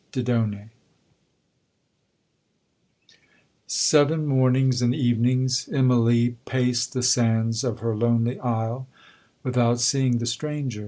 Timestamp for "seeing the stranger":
9.79-10.79